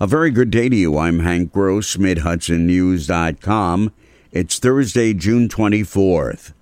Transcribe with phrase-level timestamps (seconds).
[0.00, 0.96] A very good day to you.
[0.96, 3.92] I'm Hank Gross, MidHudsonNews.com.
[4.30, 6.52] It's Thursday, June 24th.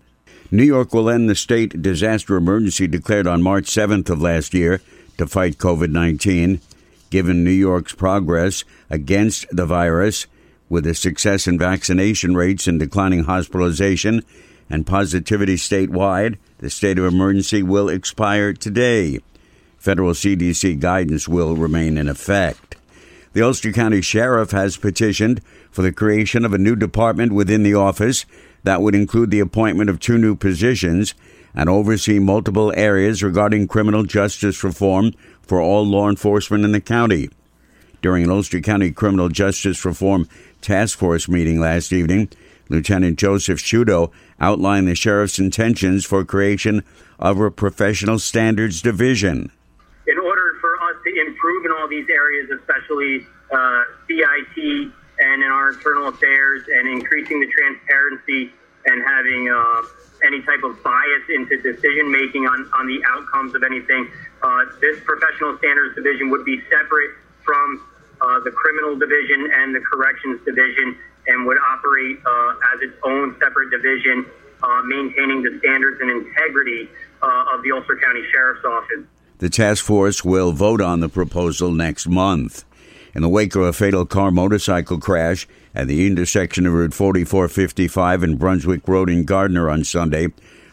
[0.51, 4.81] New York will end the state disaster emergency declared on March 7th of last year
[5.19, 6.63] to fight COVID 19.
[7.11, 10.27] Given New York's progress against the virus,
[10.71, 14.23] with a success in vaccination rates and declining hospitalization
[14.71, 19.21] and positivity statewide, the state of emergency will expire today.
[19.77, 22.77] Federal CDC guidance will remain in effect.
[23.37, 27.75] The Ulster County Sheriff has petitioned for the creation of a new department within the
[27.75, 28.25] office
[28.63, 31.13] that would include the appointment of two new positions
[31.55, 37.29] and oversee multiple areas regarding criminal justice reform for all law enforcement in the county.
[38.01, 40.27] During an Ulster County Criminal Justice Reform
[40.63, 42.31] Task Force meeting last evening,
[42.71, 46.83] Lieutenant Joseph Sciutto outlined the sheriff's intentions for creation
[47.19, 49.53] of a professional standards division
[51.47, 57.41] improve in all these areas, especially uh, CIT and in our internal affairs, and increasing
[57.41, 58.53] the transparency
[58.87, 59.83] and having uh,
[60.27, 64.11] any type of bias into decision making on, on the outcomes of anything.
[64.43, 67.11] Uh, this professional standards division would be separate
[67.45, 67.83] from
[68.21, 73.35] uh, the criminal division and the corrections division and would operate uh, as its own
[73.41, 74.27] separate division,
[74.63, 76.89] uh, maintaining the standards and integrity
[77.23, 79.05] uh, of the Ulster County Sheriff's Office.
[79.39, 82.65] The task force will vote on the proposal next month.
[83.15, 88.23] In the wake of a fatal car motorcycle crash at the intersection of Route 4455
[88.23, 90.29] and Brunswick Road in Gardiner on Sunday,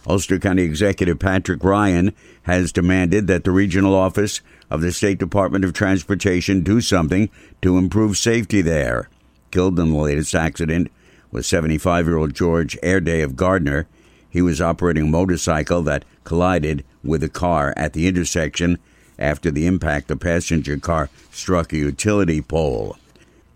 [0.08, 4.39] Ulster County Executive Patrick Ryan has demanded that the regional office
[4.70, 7.30] of the State Department of Transportation do something
[7.61, 9.09] to improve safety there.
[9.52, 10.89] Killed in the latest accident
[11.31, 13.88] was 75 year old George Airday of Gardiner.
[14.30, 18.79] He was operating a motorcycle that collided with a car at the intersection
[19.19, 22.97] after the impact the passenger car struck a utility pole.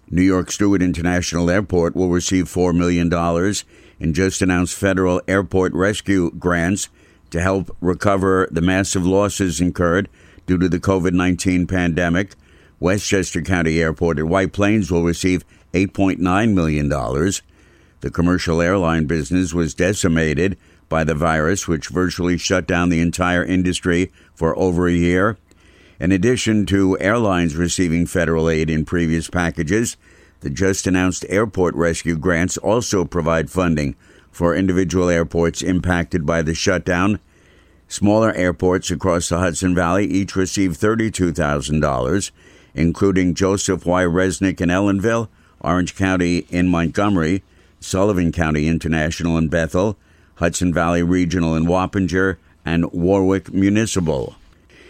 [0.10, 3.12] New York Stewart International Airport will receive $4 million
[4.00, 6.90] in just announced federal airport rescue grants
[7.32, 10.08] to help recover the massive losses incurred
[10.46, 12.36] due to the COVID 19 pandemic.
[12.80, 15.44] Westchester County Airport at White Plains will receive
[15.74, 16.88] $8.9 million.
[16.90, 20.58] The commercial airline business was decimated
[20.90, 25.38] by the virus, which virtually shut down the entire industry for over a year.
[26.00, 29.98] In addition to airlines receiving federal aid in previous packages,
[30.42, 33.96] the just announced airport rescue grants also provide funding
[34.32, 37.20] for individual airports impacted by the shutdown.
[37.88, 42.32] Smaller airports across the Hudson Valley each receive $32,000,
[42.76, 44.04] including Joseph Y.
[44.04, 45.30] Resnick in Ellenville,
[45.62, 47.44] Orange County in Montgomery,
[47.80, 49.98] Sullivan County International in Bethel,
[50.38, 54.36] Hudson Valley Regional in Wappinger, and Warwick Municipal.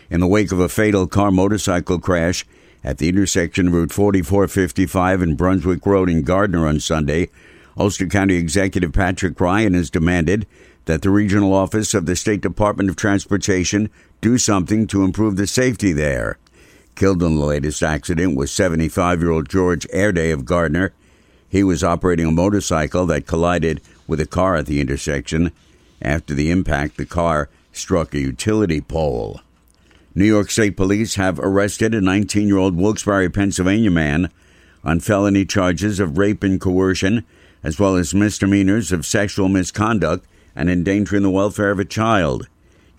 [0.10, 2.46] In the wake of a fatal car motorcycle crash
[2.84, 7.30] at the intersection of Route 4455 and Brunswick Road in Gardiner on Sunday,
[7.78, 10.48] Ulster County Executive Patrick Ryan has demanded
[10.86, 15.46] that the regional office of the State Department of Transportation do something to improve the
[15.46, 16.38] safety there.
[16.96, 20.94] Killed in the latest accident was 75 year old George Airday of Gardiner.
[21.48, 25.52] He was operating a motorcycle that collided with a car at the intersection.
[26.02, 29.42] After the impact, the car struck a utility pole.
[30.16, 34.32] New York State Police have arrested a 19 year old Wilkes-Barre, Pennsylvania man
[34.84, 37.24] on felony charges of rape and coercion,
[37.64, 40.26] as well as misdemeanors of sexual misconduct
[40.56, 42.48] and endangering the welfare of a child.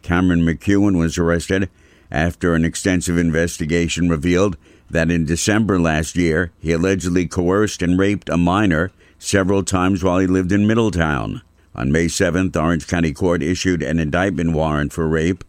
[0.02, 1.68] Cameron McEwen was arrested
[2.10, 4.56] after an extensive investigation revealed
[4.90, 10.18] that in December last year he allegedly coerced and raped a minor several times while
[10.18, 11.42] he lived in Middletown.
[11.74, 15.44] On May 7th, Orange County Court issued an indictment warrant for rape.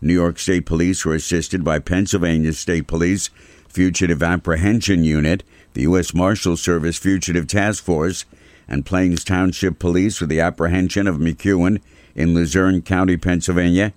[0.00, 3.30] New York State Police were assisted by Pennsylvania State Police
[3.68, 6.12] Fugitive Apprehension Unit, the U.S.
[6.12, 8.24] Marshal Service Fugitive Task Force,
[8.68, 11.80] and Plains Township Police for the apprehension of McEwen
[12.14, 13.94] in Luzerne County, Pennsylvania.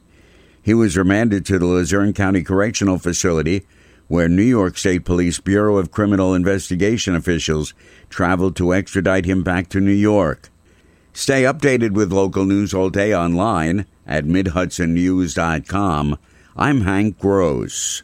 [0.62, 3.66] He was remanded to the Luzerne County Correctional Facility
[4.08, 7.74] where New York State Police Bureau of Criminal Investigation officials
[8.10, 10.50] traveled to extradite him back to New York.
[11.14, 16.18] Stay updated with local news all day online at MidHudsonNews.com.
[16.58, 18.04] I'm Hank Gross.